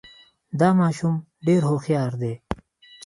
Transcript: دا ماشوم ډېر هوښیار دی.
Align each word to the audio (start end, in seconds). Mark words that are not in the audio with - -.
دا 0.59 0.69
ماشوم 0.79 1.15
ډېر 1.45 1.61
هوښیار 1.69 2.11
دی. 2.21 2.33